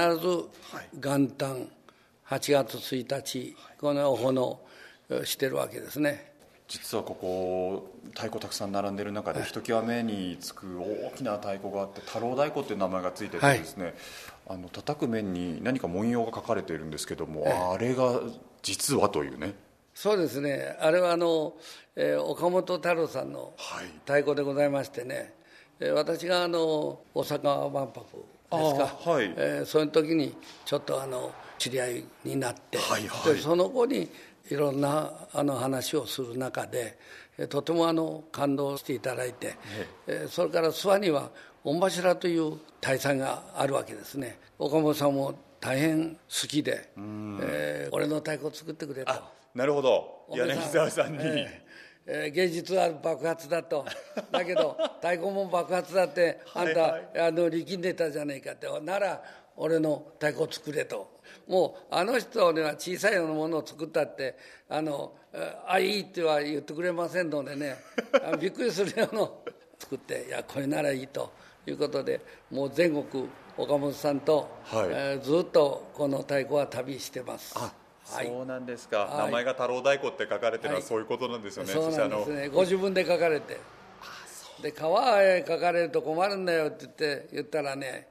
[0.95, 1.69] 元旦
[2.27, 4.61] 8月1日、このお炎
[5.25, 6.34] してるわけですね。
[6.67, 13.95] 実はここ太鼓たくさん並んでる中でひときわ目につく大きな太鼓があって太郎太鼓っていう名前がついててですね、
[14.49, 18.21] あの叩く面に何か文様が書かれているんですけども、あれが
[18.63, 19.55] 実はというね。
[19.95, 21.55] そうですね、あれはあの、
[21.97, 23.87] えー岡本太郎さんのはい。
[24.07, 25.35] 太鼓でございましてね、
[25.81, 29.33] えー私があの大阪万博ですか、はい。
[29.37, 33.35] えーその時にちょっとあの知り合いになって、はいはい。
[33.35, 34.09] でその後に
[34.51, 36.99] いろんなあの話をする中で、
[37.39, 39.57] えーとてもあの感動していただいて、
[40.07, 41.31] えーそれから諏訪には
[41.65, 44.39] 御柱という大祭があるわけですね。
[44.59, 49.11] 岡本さんも大変好きで、えー俺の太鼓を作ってくれと。
[49.11, 50.27] あなるほど。
[50.35, 51.65] 柳沢さんに、ええ
[52.07, 53.85] えー芸術は爆発だと。
[54.31, 58.69] だけど太鼓も爆発だってあんた、はいあの力んでたじゃないかって。
[58.83, 59.23] なら
[59.57, 61.14] 俺の太鼓を作れと
[61.47, 64.37] もうあの人には小さいようなものを作ったって
[64.69, 67.77] あのえあいいっては言ってくれませんのでね。
[68.25, 69.31] あびっくりするような
[69.79, 71.33] 作っていやこれならいいと
[71.67, 72.21] いうことで
[72.51, 74.89] もう全国岡本さんと、はい。
[74.91, 77.55] えーずっとこの太鼓は旅してます。
[77.57, 77.73] あ
[78.07, 78.27] はい。
[78.27, 79.27] そうなんですか、はい。
[79.27, 80.83] 名前が太郎太鼓って書かれてるのははい。
[80.83, 82.49] そういうことなんですよね、そうなんですね。
[82.49, 83.59] ご自分で書かれて。
[84.63, 88.09] で川へ書かれると困るんだよって言って言ったらね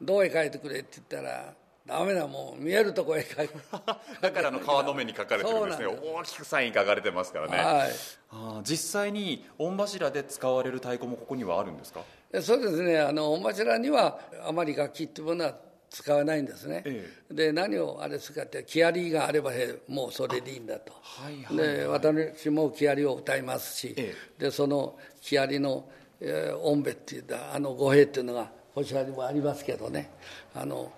[0.00, 1.54] どうへ書いてくれって言ったら
[1.86, 3.54] ダメだもう見えるとこへ書いて。
[4.20, 5.86] だからあの川の目に書かれてるんですね。
[5.86, 7.90] 大きくサイン書かれてますからね、はい。
[8.30, 12.02] あー実際に御柱で使われる太鼓もここにはあるんですか？
[12.30, 13.00] でそうですね。
[13.00, 15.54] あの御柱にはあまり楽器っていうものは
[15.92, 25.86] 使わないんですね、えで何をあれするかって木遣りがあればへもうそれでいいんだと、はいはいで私も木遣りを歌いますし、えでその木遣りの、
[26.18, 30.10] えー、音べっていうあの語弊っていうのがこちらにもありますけどね。
[30.54, 30.90] あの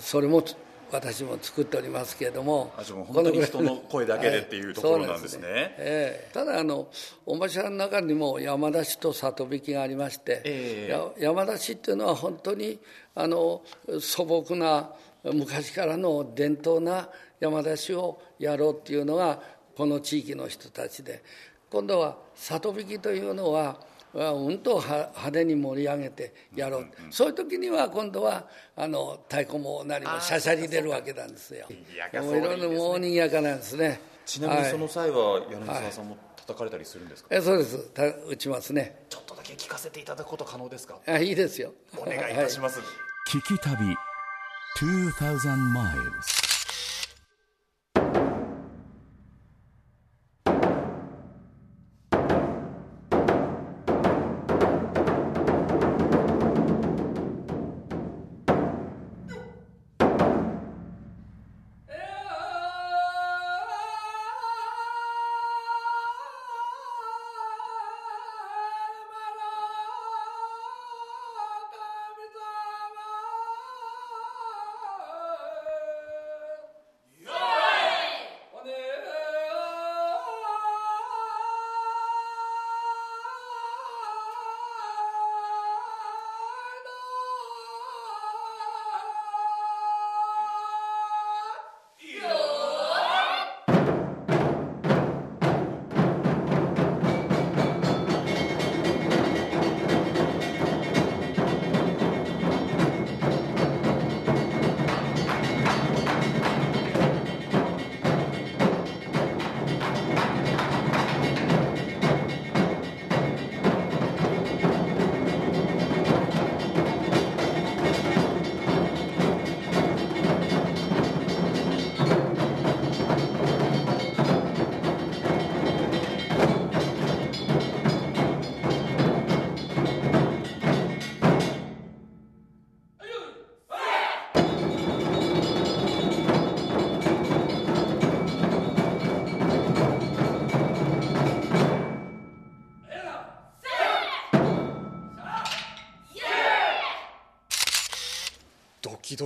[0.00, 0.42] それも
[0.92, 5.42] 私も作っておりますけれどもあじゃあもう本当に人の声だけでっていうところなんですね。
[5.42, 6.30] そうええ。
[6.32, 6.88] ただあの
[7.24, 10.92] 御柱の中にも山出しと里引きがありまして、ええ。
[10.92, 12.78] や山出しっていうのは本当に
[13.14, 13.62] あの
[14.00, 14.90] 素朴な
[15.24, 17.08] 昔からの伝統な
[17.40, 19.40] 山出しをやろうっていうのが
[19.74, 21.22] この地域の人たちで
[21.70, 23.80] 今度は里引きというのは
[24.14, 28.46] うんと派手に盛り上げてやろう、うんうん、そういう時には今度は
[28.76, 31.66] あの太鼓も何もしゃしゃり出るわけなんですよ。
[32.20, 34.00] もういろいろもうにぎやかなんですね。
[34.26, 37.78] ちなみにその際は柳沢さんも叩かれたりするんですか、はい、えそうです。
[37.90, 39.04] た打ちますね。
[39.08, 40.98] ちょっとだけ聞かせていただくこと可能ですか？
[41.06, 41.72] あいいですよ。
[41.96, 42.88] お願いいたします、はい、
[43.28, 43.96] 聞き旅
[44.78, 46.31] 2000 miles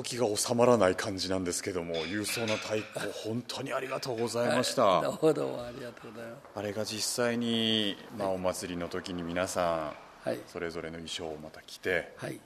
[0.02, 6.40] キドキが収まらない感じなんですけども勇壮な太鼓本当にありがとうございました、はい、どうもどうもありがとうございます。
[6.54, 12.38] あれが実際に、まあ、お祭りの時に皆さん、はい、それぞれの衣装をまた着て、はい、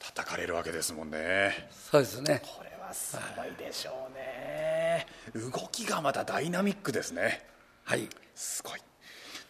[0.00, 1.68] 叩かれるわけですもんね。
[1.90, 2.42] そうですね。
[2.44, 7.46] これはすごいでしょうね、動きがまたダイナミックですね。
[7.84, 8.06] はい。
[8.34, 8.80] すごい。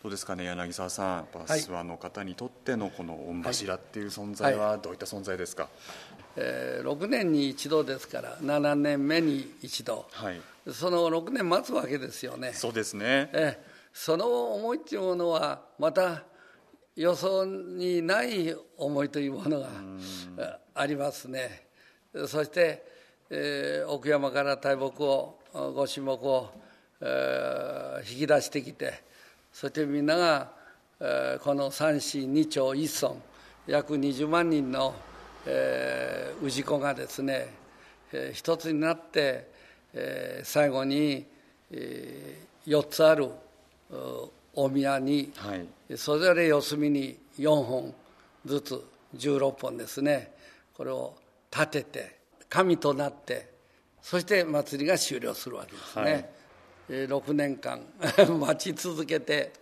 [0.03, 1.25] どうですかね柳沢さん。
[1.25, 5.69] 諏訪の方にとってのこの御柱っていう存在はどういった存在ですか、
[6.37, 12.53] えー、6年に一度ですから7年目に一度、はい、その6年待つわけですよね。
[12.53, 16.25] そうですね、えー、その思いっていうものはまた
[16.95, 19.69] 予想にない思いというものが
[20.75, 21.67] ありますね。
[22.27, 22.83] そして、
[23.31, 26.51] えー、奥山から大木をご神木を、
[27.01, 29.03] えー、引き出してきて
[29.53, 30.51] そしてみんなが、
[31.01, 33.15] えー、この三市二町一村
[33.67, 34.95] 約20万人の
[35.47, 37.49] えー、氏子がですね、
[38.13, 39.49] えー、一つになって、
[39.95, 41.25] えー、最後に、
[41.71, 43.29] えー、4つある
[44.55, 47.95] 大宮に、はい、それぞれ四隅に4本
[48.45, 48.85] ずつ
[49.17, 50.33] 16本ですね。
[50.77, 51.15] これを
[51.51, 52.17] 立てて
[52.49, 53.49] 神となって
[54.03, 56.03] そして祭りが終了するわけですね。
[56.03, 56.36] はい
[56.89, 57.81] 6年間
[58.39, 59.53] 待ち続けて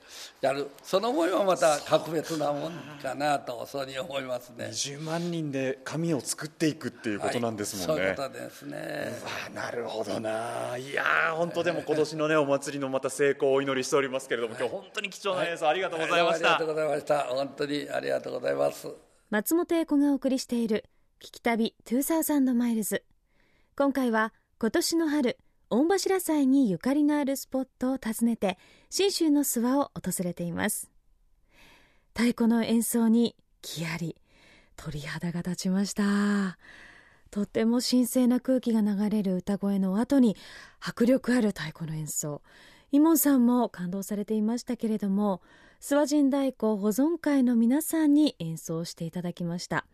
[0.41, 0.71] やる。
[0.83, 4.67] その思いはまた格別なもんかなとそうに思いますね。
[4.67, 9.13] 20万人で紙を作っていくっていうことなんですもんね、はい、そういうことですね。
[9.55, 10.77] なるほどな。
[10.77, 17.19] いや本当でも今年のねお祭りのまた成功をお祈りしておりますけれども、はい、今日本当に貴重な演奏ありがとうございました、はい、ありがとうございました。
[17.21, 18.89] 本当にありがとうございます。
[19.31, 20.85] 松本英子がお送りしている
[21.21, 23.03] 聞き旅2000マイルズ
[23.77, 25.39] 今回は今年の春
[25.75, 28.59] 御柱祭にゆかりのあるスポットを訪ねて
[28.91, 30.89] 信州の諏訪を訪れています。
[32.13, 34.15] 太鼓の演奏に木あり
[34.77, 36.59] 鳥肌が立ちました。
[37.33, 40.37] とても神聖な空気が流れる歌声の後に
[40.79, 42.41] 迫力ある太鼓の演奏。
[42.93, 45.43] イモンさんも感動されていましたけれども
[45.81, 49.87] 諏訪神太鼓保存会の皆さんに演奏していただきました。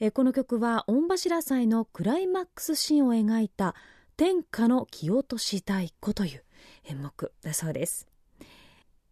[0.00, 3.76] えこの曲は御柱祭のクライマックスシーンを描いた
[4.16, 6.44] 天下の木落とし太鼓という
[6.84, 8.06] 演目だそうです。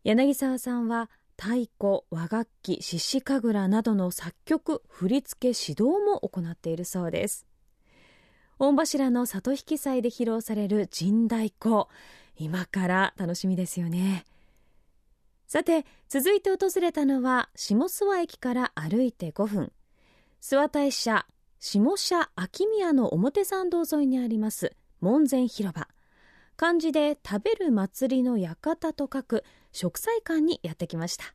[0.04, 7.46] 柳沢さんは太鼓和楽器獅子神楽などの作曲振付指導も行っているそうです。
[8.58, 11.86] 御柱の里引き祭で披露される神太鼓
[12.36, 14.24] 今から楽しみですよね。
[15.48, 19.72] さて続いて訪れたのは下諏訪駅から歩いて5分。
[20.40, 21.26] 諏訪大社
[21.58, 25.88] 下社秋宮の表参道沿いにあります門前広場。
[26.56, 31.34] 漢字で食べる祭りの館と書く食祭館にやってきました。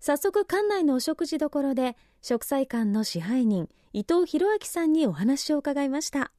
[0.00, 6.30] 早速館内のお食事処で食祭館の支配人伊藤博明さんにお話を伺いました。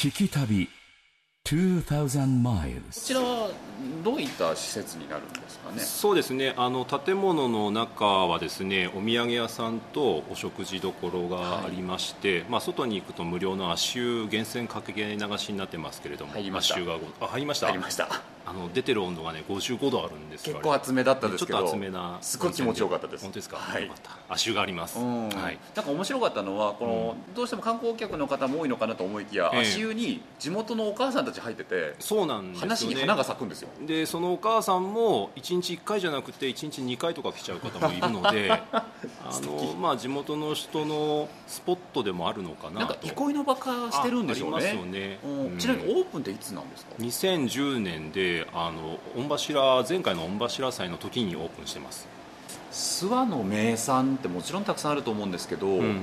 [0.00, 0.68] 聞き旅
[1.48, 1.54] こ
[2.92, 3.50] ちらは
[4.04, 5.80] どういった施設になるんですかね？
[5.80, 6.52] そうですね。
[6.58, 10.92] あの建物の中はですねお土産屋さんとお食事処
[11.30, 16.74] がありまして、まあ、外に行くと無料の足湯源泉かけ流しになってますけれども入りました。
[16.74, 17.68] 足湯があ入りました。
[17.68, 21.58] 入りましたあの出てる温度がね55度あるんですよ結構厚めだったですけど。
[21.58, 23.22] ちょっと厚めなすごい気持ちよかったです。
[23.22, 23.82] 本当ですか、はい。
[23.82, 24.10] よかった。
[24.30, 25.28] 足湯があります、うん。
[25.28, 29.60] はい、なんか面白かったのはこの、どうしても観光客の方も多いのかなと思いきや、ええ。
[29.60, 32.68] 足湯に地元のお母さんたち入っててそうなんですよね。
[32.70, 33.68] 話に花が咲くんですよ。
[33.82, 38.86] でそのお母さんも1日1回じゃなくて1日2回とか来ちゃう方もいるので あ
[39.26, 42.78] の、まあ、地元の人のスポットでもあるのかなと。
[42.78, 44.56] なんか憩いの場化してるんでしょうね。
[44.56, 45.18] あありますよね。
[45.24, 45.52] うん。
[45.52, 45.58] うん。
[45.58, 52.06] ちなみにオープンっていつなんですか、2010年であの御柱前回の御柱祭の時にオープンしてます、
[52.70, 56.02] 諏訪の名産ってもちろんたくさんあると思うんですけど、うん。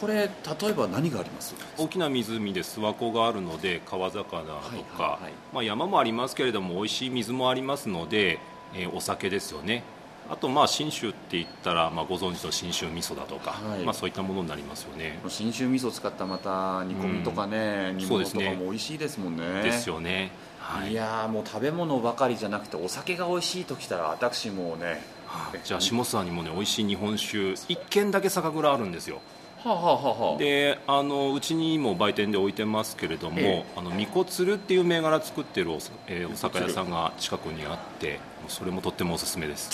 [0.00, 1.54] これ例えば何があります？
[1.78, 5.32] 大きな湖で諏訪湖があるので川魚とか、はいはいはい。
[5.52, 8.38] まあ、山もありますけれども美味しい水もありますので、
[8.74, 9.84] えーお酒ですよね。
[10.28, 13.84] あとまあ信州って言ったら、まあ、ご存知の信州味噌だとか、はい。
[13.84, 15.20] まあ、そういったものになりますよね。
[15.28, 19.62] 信州味噌使ったまた煮込みとかね、煮物とかも美味しいですもんね。
[19.62, 20.32] ですよね、
[20.64, 20.92] はい。
[20.92, 25.60] いやーもう食べ物ばかりじゃなくてお酒が美味しいときたら私もねはい。
[25.62, 29.20] じゃあ下諏訪にもね美味しい日本酒1軒だけ酒蔵あるんですよ。
[29.62, 39.70] はあ、はあであのうちにも売店で置いてますけれども、えあのみこつるっていう銘柄作ってるお,、えーお酒屋さんが近くにあってそれもとってもおすすめです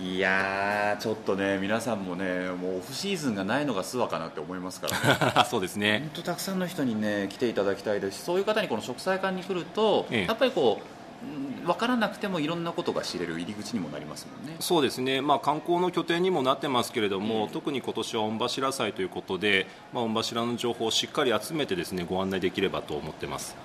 [0.00, 5.44] いやーちょっとね皆さんもねもうオフシーズンがないのが諏訪かなって思いますからね。
[5.48, 6.00] そうですね。
[6.00, 8.18] 本当たくさんの人にね来ていただきたいです。
[8.18, 10.26] しそういう方にこの食祭館に来ると、ええ。
[10.26, 14.56] やっぱりこううん分からなくてもいろんなことが知れる入り口にもなりますもんね。
[14.60, 17.48] そうですね、まあ、観光の拠点にもなってますけれども、ええ。
[17.52, 23.56] 特に今年は御柱祭ということで、まあ、御柱の情報をしっかり集めてですねご案内できればと思ってます。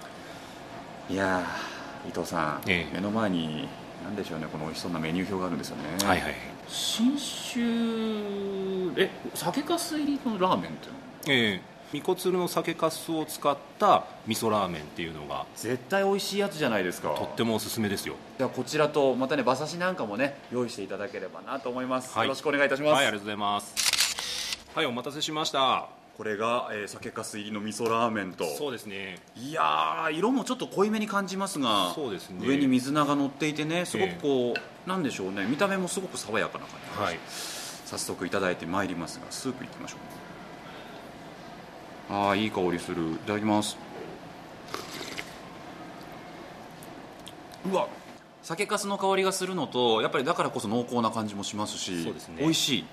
[1.09, 2.93] いやー伊藤さん、ええ。
[2.93, 3.67] 目の前に
[4.03, 5.83] 何でしょうねこの美味しそうなメニュー表があるんですよね。
[6.05, 6.35] はいはい。
[6.67, 7.59] 信州
[8.95, 10.99] え酒かす入りのラーメンっていうの？
[11.27, 11.61] ええ。
[11.91, 17.15] みこつるの酒かすを使った味噌ラーメンっていうのが絶対美味しいやつじゃないですか。
[17.15, 18.15] とってもおすすめですよ。
[18.37, 22.27] ではこちらとまたね馬刺しなんかもね用意していただければなと思います、はい。
[22.27, 24.59] よろしくお願いいたします、はいありがとうございます。
[24.75, 28.43] はいお待たせしましたこれが、えー酒かす入りの味噌ラーメンと。
[28.43, 29.19] そうですね。
[29.37, 32.45] いやー色もちょっと濃いめに感じますがそうですね。
[32.45, 35.45] 上に水菜が乗っていてねすごくこう、なんでしょうね。
[35.45, 37.19] 見た目もすごく爽やかな感じ、はい。
[37.85, 39.95] 早速いただいてまいりますがスープいきましょ
[42.11, 42.13] う。
[42.13, 43.11] ああいい香りする。
[43.11, 43.77] いただきます。
[47.71, 47.87] うわ
[48.43, 52.39] 酒粕の香りがするのとやっぱりだからこそ濃厚な感じもしますしすね。
[52.39, 52.85] 美味しい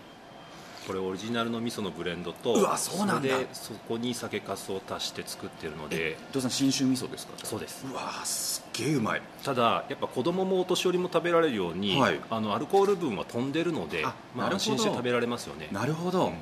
[0.87, 3.29] これオリジナルの味噌のブレンドとうわそうなんだ。
[3.53, 7.33] そこに酒かすを足して作ってるので伊藤さん信州味噌ですか？
[7.43, 7.85] そうです。
[7.91, 9.23] うわすっげえうまい。
[9.43, 12.21] ただやっぱ子供もお年寄りも食べられるように、はい。
[12.31, 15.69] あのアルコール分は飛んでるのであまあ、安心して食べられますよね。
[15.73, 16.35] なるほど、うん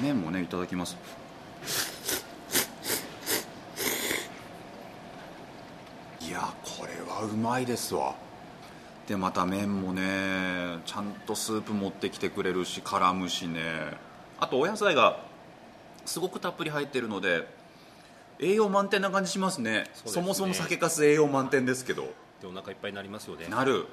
[0.00, 0.96] 麺もねいただきます。
[6.20, 8.14] いやこれはうまいですわ
[9.06, 13.60] でまた麺もねちゃんとスープ持ってきてくれるし絡むしね。
[14.38, 15.20] あとお野菜が
[16.04, 17.46] すごくたっぷり入ってるので
[18.38, 19.90] 栄養満点な感じしますね。
[19.94, 20.12] そすね。
[20.12, 22.12] そもそも酒かす栄養満点ですけど。
[22.40, 23.46] でお腹いっぱいになりますよね。
[23.48, 23.86] なる。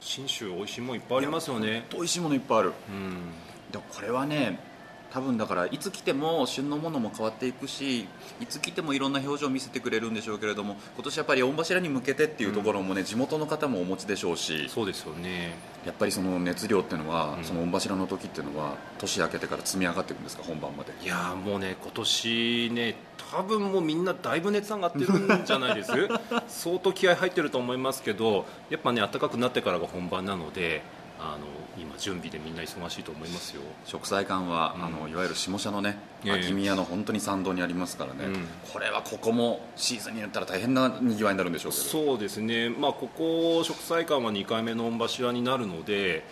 [0.00, 1.86] 信州美味しいもんいっぱいありますよね。
[1.92, 2.72] 美味しいものいっぱいある。
[2.88, 3.16] うん。
[3.70, 4.58] でもこれはね
[5.12, 8.00] 多分だからいつ来ても旬のものも変わっていくし
[8.40, 15.54] いつ来てもいろんな表情を見せてくれるんでしょうけれども今年やっぱり御柱に向けてっていうところもね、地元の方もお持ちでしょうしそうですよね。
[15.84, 17.44] やっぱりその熱量っていうのは、うん。
[17.44, 20.92] その御柱の時っていうのは年明けてから積み上がっていくんですか本番まで。
[21.02, 22.94] いやーもうね今年ね
[23.32, 25.90] 多分もうみんなだいぶ熱上がってるんじゃないです？
[26.48, 30.82] 相当気合入ってると思いますけどやっぱね暖かくなってからが本番なので
[31.20, 31.46] あの
[31.78, 33.62] 今準備でみんな忙しいと思いますよ。
[33.84, 34.84] 食材館は、うん。
[34.84, 36.32] あのいわゆる下社のねええ。
[36.32, 38.46] 秋宮の本当に参道にありますからね、うん。
[38.72, 41.84] これはここもシーズンになったら大変なにぎわいになるんでしょうけど。
[41.84, 46.24] そうですね、まあ、ここ食祭館は2回目の御柱になるので、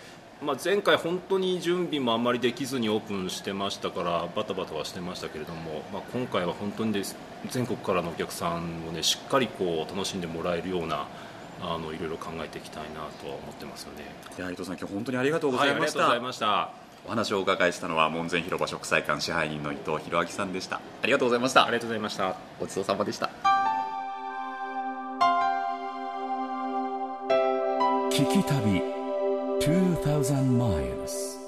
[0.43, 7.15] まあ、前回本当に準備もあんまりできずにオープンしてましたからバタバタはしてましたけれども、まあ、今回は本当にです
[7.51, 11.07] 全国からのお客さんをねしっかりこう楽しんでもらえるような
[11.61, 14.05] あのいろいろ考えていきたいなとは思ってますよね。
[14.37, 16.69] いや伊藤さん今日本当にありがとうございました、がとうございました。
[17.05, 20.77] お話をお伺いしたのは門前広場植栽館支配人の伊藤弘明さんでした。
[21.01, 21.65] ありがとうございました。
[21.65, 22.35] ありがとうございました。
[22.59, 23.29] ごちそうさまでした。
[28.11, 28.81] 聞き旅
[29.61, 31.39] 2000 miles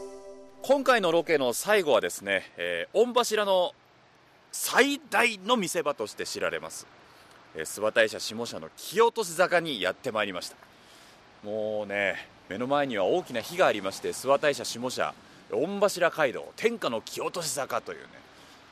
[0.61, 3.73] 今回のロケの最後はですね、えー、御柱の
[4.51, 7.02] 最大の見せ場として知られます、えー、
[7.55, 10.55] 諏訪大社下社の木落とし坂にやってまいりました。
[11.43, 15.13] もうね目の前には大きな火がありまして諏訪大社下社
[15.51, 18.07] 御柱街道天下の木落とし坂というね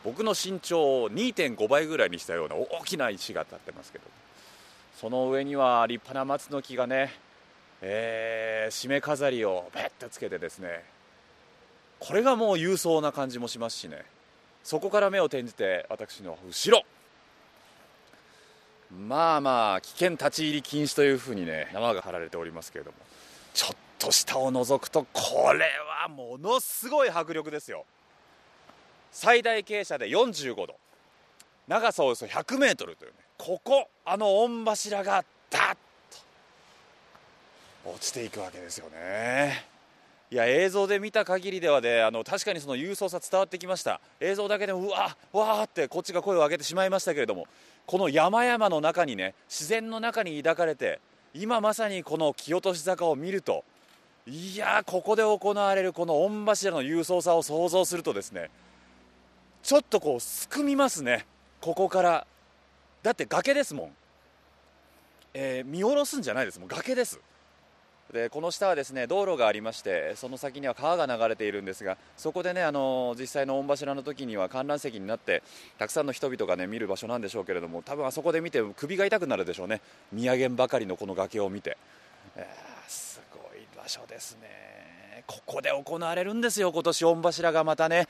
[0.04, 4.06] 僕の身長を2.5倍ぐらいにしたような大きな石が立ってますけど。
[5.02, 7.12] その上には立派な松の木がね、
[7.82, 10.84] えー、締め飾りをペッとつけてですね
[12.00, 14.04] これがもう勇壮な感じもしますしね。
[14.64, 16.84] そこから目を転じて私の後ろ。
[18.92, 22.98] まあまあ危険立ち入り禁止というふうにね縄が張られておりますけれども。
[23.54, 25.66] ちょっと下を覗くとこれ
[26.02, 27.86] はものすごい迫力ですよ。
[29.12, 30.76] 最大傾斜で45度。
[31.68, 35.78] 長さおよそ100メートルというねここあの御柱がダッ
[37.84, 39.66] と落ちていくわけですよね。
[40.32, 44.00] いや映像で見た限りではねあの確かにその勇壮さ伝わってきました。
[44.22, 47.48] 映像だけでもうわわーってこっちが声を上げてしまいましたけれども
[47.86, 51.02] この山々の中にね自然の中に抱かれて
[51.34, 53.66] 今まさにこの木落坂を見ると
[54.26, 58.50] いやここで行われるこの御柱の勇壮さを想像するとですね
[59.64, 61.26] ちょっとこうすくみますね。
[61.60, 62.26] ここから。
[63.04, 63.92] だって崖ですもん、
[65.34, 66.60] えー、見下ろすんじゃないです。
[66.60, 67.20] もん崖です。
[68.12, 75.44] でこの下はですね道路がありましてその先には川が流れているんですがそこでねあの実際の御柱の時には観覧席になって
[75.78, 79.82] たくさんの人々がね見る場所なんでしょうけれども多分あそこで見て首が痛くなるでしょうね。
[80.12, 81.78] 見上げんばかりのこの崖を見て、
[82.36, 85.24] えー、すごい場所ですね。
[85.26, 88.08] ここで行われるんですよ今年御柱がまたね。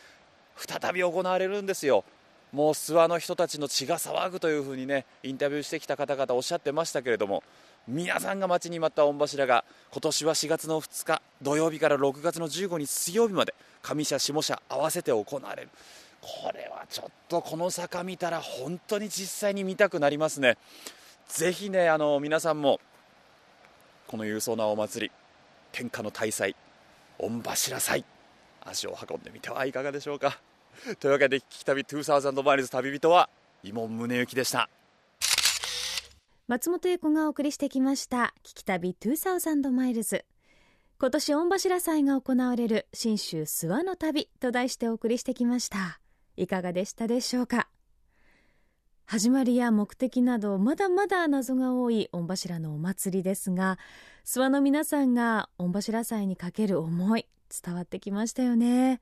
[0.56, 2.04] 再び行われるんですよ。
[2.52, 7.44] もう諏訪の人たちの血が騒ぐというふうにねインタビューしてきた方々おっしゃってましたけれども。
[7.88, 15.70] 皆さんが待ちに待った御柱が今年は4月の2日土曜日から6月の15日水曜日まで上社下社合わせて行われる。
[16.22, 20.58] これはちょっとこの坂見たら本当に実際に見たくなりますね。
[21.28, 22.80] ぜひねあの皆さんも
[24.06, 25.12] この勇壮なお祭り
[25.72, 26.56] 天下の大祭
[27.18, 28.06] 御柱祭
[28.64, 30.40] 足を運んでみてはいかがでしょうか。
[31.00, 33.28] というわけで聞き旅2000マイルズ旅人は
[33.64, 34.70] 伊門宗行でした。
[36.52, 38.34] 松本英子がお送りしてきました。
[38.44, 40.26] 聞き旅2000マイルズ。
[41.00, 46.02] 今年御柱祭が行われる信州諏訪の旅と題してお送りしてきました。
[46.36, 47.70] いかがでしたでしょうか？
[49.06, 53.80] 始まりや目的などまだまだ謎が多い御柱のお祭りですが
[54.26, 57.28] 諏訪の皆さんが御柱祭にかける思い
[57.64, 59.00] 伝わってきましたよね。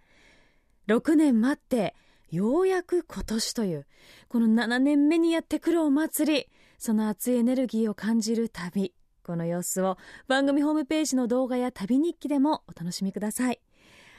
[0.86, 1.96] 6年待って
[2.30, 3.88] ようやく今年という
[4.28, 6.48] この7年目にやってくるお祭り。
[6.80, 8.96] その熱いエネルギーを感じる旅。
[9.24, 13.60] この様子を番組ホームページの動画や旅日記でもお楽しみください。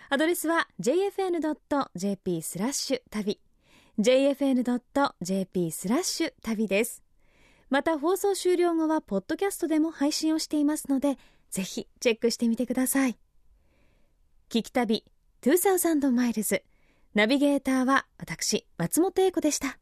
[0.09, 3.41] アドレスは jfn.jp スラッシュ旅。
[3.99, 7.03] jfn.jp スラッシュ旅です。
[7.71, 11.19] また放送終了後はポッドキャストでも配信をしていますので
[11.51, 13.17] ぜひチェックしてみてください。
[14.49, 15.05] 聞き旅
[15.43, 16.63] 2000マイルズ
[17.15, 19.80] ナビゲーターは私松本英子でした。